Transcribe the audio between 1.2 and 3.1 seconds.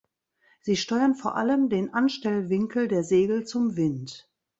allem den Anstellwinkel der